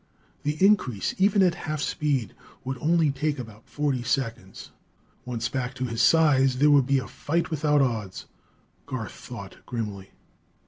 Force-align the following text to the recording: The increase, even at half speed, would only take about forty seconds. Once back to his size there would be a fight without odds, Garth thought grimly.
The 0.41 0.57
increase, 0.65 1.13
even 1.19 1.43
at 1.43 1.53
half 1.53 1.79
speed, 1.79 2.33
would 2.63 2.79
only 2.79 3.11
take 3.11 3.37
about 3.37 3.67
forty 3.69 4.01
seconds. 4.01 4.71
Once 5.25 5.47
back 5.47 5.75
to 5.75 5.85
his 5.85 6.01
size 6.01 6.57
there 6.57 6.71
would 6.71 6.87
be 6.87 6.97
a 6.97 7.07
fight 7.07 7.51
without 7.51 7.83
odds, 7.83 8.25
Garth 8.87 9.11
thought 9.11 9.57
grimly. 9.67 10.09